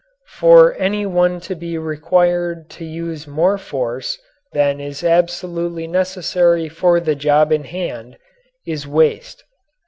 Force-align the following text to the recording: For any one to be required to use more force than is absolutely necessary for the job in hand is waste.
For 0.29 0.73
any 0.79 1.05
one 1.05 1.39
to 1.41 1.53
be 1.53 1.77
required 1.77 2.71
to 2.71 2.83
use 2.85 3.27
more 3.27 3.59
force 3.59 4.17
than 4.51 4.79
is 4.79 5.03
absolutely 5.03 5.85
necessary 5.85 6.67
for 6.69 6.99
the 6.99 7.13
job 7.13 7.51
in 7.51 7.65
hand 7.65 8.17
is 8.65 8.87
waste. 8.87 9.43